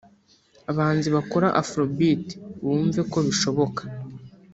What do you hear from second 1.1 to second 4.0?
bakora afro beat bumve ko bishoboka